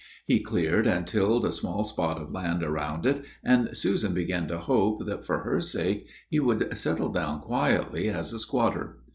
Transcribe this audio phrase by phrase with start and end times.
[0.25, 4.57] He cleared and tilled a small spot of land around it, and Susan began to
[4.57, 8.97] hope that, for her sake, he would settle down quietly as a squatter.